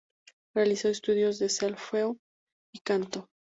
Realizó 0.55 0.87
estudios 0.89 1.37
de 1.37 1.47
solfeo 1.49 2.17
y 2.73 2.79
canto. 2.79 3.27